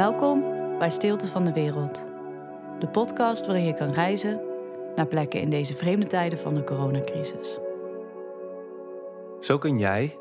[0.00, 0.44] Welkom
[0.78, 2.08] bij Stilte van de Wereld.
[2.78, 4.40] De podcast waarin je kan reizen
[4.96, 7.58] naar plekken in deze vreemde tijden van de coronacrisis.
[9.40, 10.18] Zo kun jij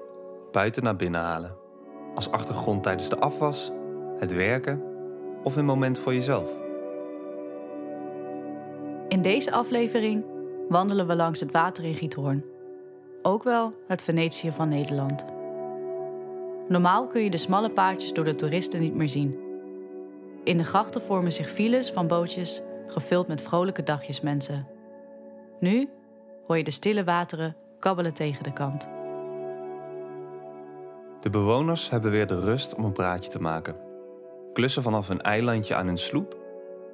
[0.52, 1.55] buiten naar binnen halen.
[2.15, 3.71] Als achtergrond tijdens de afwas,
[4.18, 4.84] het werken
[5.43, 6.57] of een moment voor jezelf.
[9.07, 10.25] In deze aflevering
[10.70, 12.46] wandelen we langs het water in Giethoorn.
[13.21, 15.25] Ook wel het Venetië van Nederland.
[16.68, 19.48] Normaal kun je de smalle paadjes door de toeristen niet meer zien.
[20.43, 24.68] In de grachten vormen zich files van bootjes gevuld met vrolijke dagjes mensen.
[25.60, 25.89] Nu
[26.47, 28.89] hoor je de stille wateren kabbelen tegen de kant.
[31.21, 33.75] De bewoners hebben weer de rust om een praatje te maken.
[34.53, 36.38] Klussen vanaf hun eilandje aan hun sloep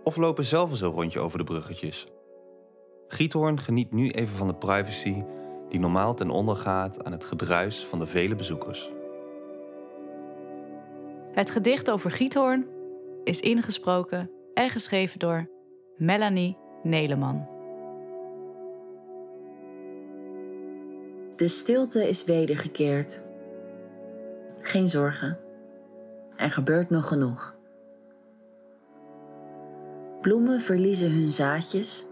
[0.04, 2.08] of lopen zelf eens een rondje over de bruggetjes.
[3.08, 5.24] Giethoorn geniet nu even van de privacy
[5.70, 8.92] die normaal ten onder gaat aan het gedruis van de vele bezoekers.
[11.32, 12.75] Het gedicht over Giethoorn
[13.26, 15.50] is ingesproken en geschreven door
[15.98, 17.48] Melanie Neleman.
[21.36, 23.22] De stilte is wedergekeerd.
[24.58, 25.40] Geen zorgen.
[26.36, 27.56] Er gebeurt nog genoeg.
[30.22, 32.06] Bloemen verliezen hun zaadjes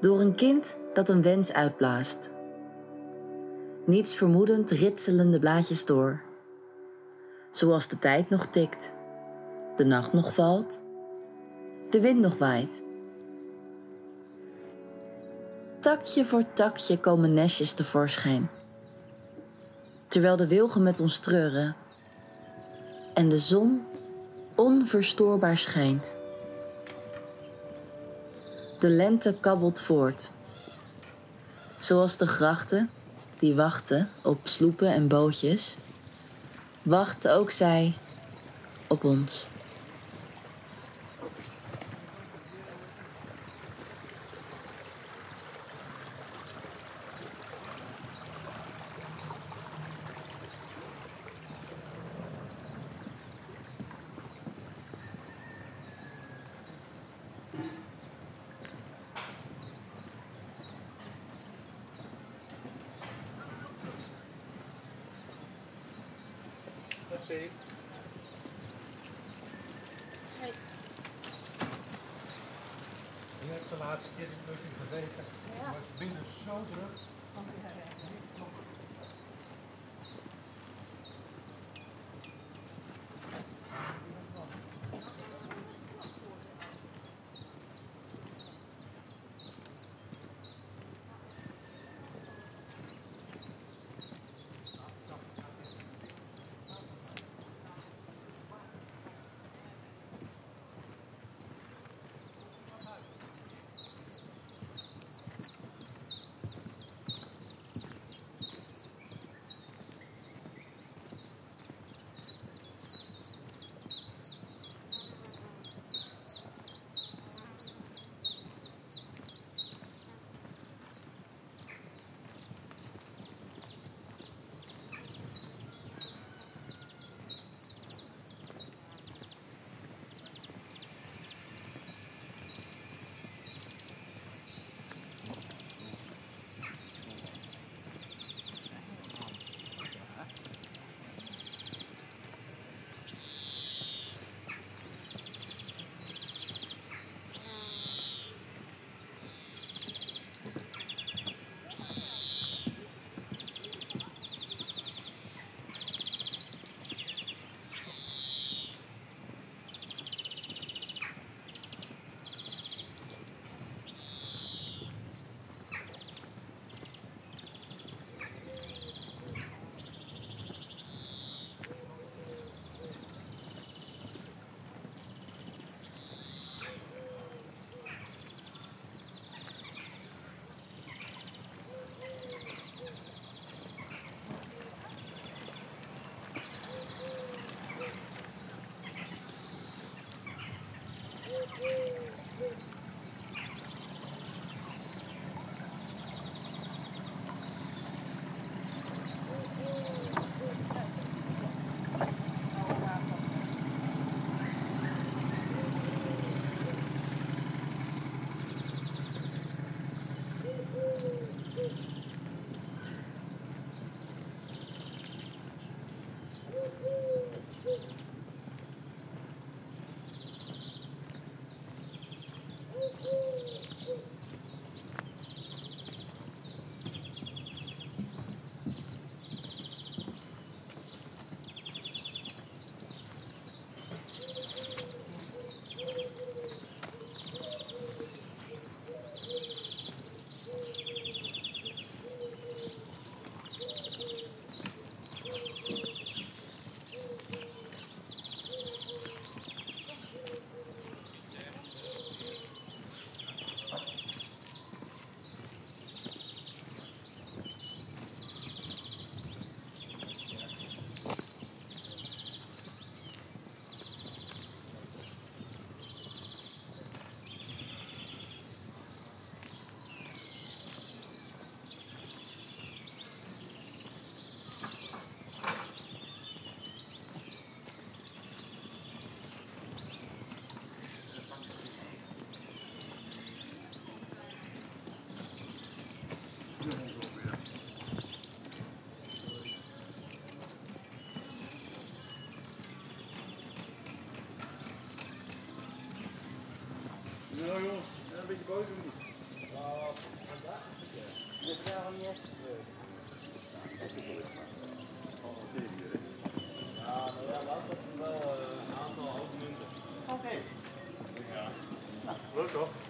[0.00, 2.30] door een kind dat een wens uitblaast.
[3.86, 6.22] Niets vermoedend ritselen de blaadjes door.
[7.50, 8.94] Zoals de tijd nog tikt,
[9.76, 10.80] de nacht nog valt,
[11.90, 12.82] de wind nog waait.
[15.80, 18.50] Takje voor takje komen nestjes tevoorschijn.
[20.08, 21.76] Terwijl de wilgen met ons treuren
[23.14, 23.82] en de zon
[24.54, 26.14] onverstoorbaar schijnt.
[28.78, 30.30] De lente kabbelt voort.
[31.78, 32.90] Zoals de grachten
[33.38, 35.78] die wachten op sloepen en bootjes,
[36.82, 37.94] wacht ook zij
[38.88, 39.48] op ons.
[67.28, 67.75] Je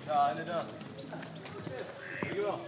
[0.06, 0.14] Leuk toch?
[0.14, 0.64] Ja, inderdaad.
[2.20, 2.50] Dankjewel.
[2.50, 2.60] Wow,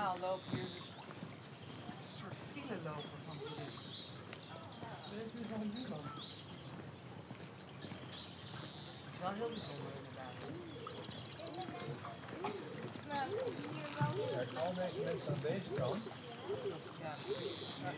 [0.00, 0.88] normaal lopen hier dus
[1.86, 3.90] het is een soort file lopen van toeristen.
[5.12, 6.04] Er is nu gewoon niemand.
[9.04, 10.36] Het is wel heel bijzonder inderdaad.
[14.32, 16.02] Kijk, al deze mensen aan deze kant,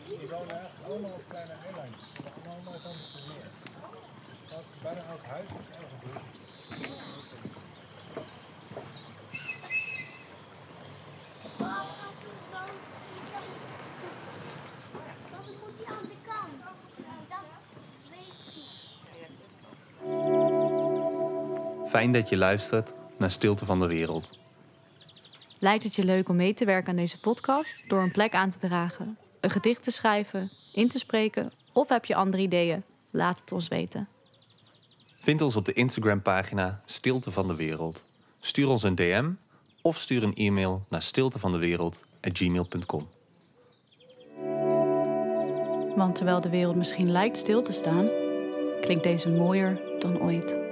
[0.07, 2.05] die, wonen eigenlijk allemaal op kleine eilandjes.
[2.23, 3.49] Hebben allemaal anders dan meer.
[4.49, 7.52] Dus bijna elk huis is eigen buurt.
[21.93, 24.37] Fijn dat je luistert naar Stilte van de Wereld.
[25.59, 28.49] Lijkt het je leuk om mee te werken aan deze podcast door een plek aan
[28.49, 32.83] te dragen, een gedicht te schrijven, in te spreken of heb je andere ideeën?
[33.09, 34.07] Laat het ons weten.
[35.21, 38.05] Vind ons op de Instagram-pagina Stilte van de Wereld.
[38.39, 39.31] Stuur ons een DM
[39.81, 43.07] of stuur een e-mail naar stiltevandewereld.gmail.com.
[45.95, 48.09] Want terwijl de wereld misschien lijkt stil te staan,
[48.81, 50.62] klinkt deze mooier dan ooit.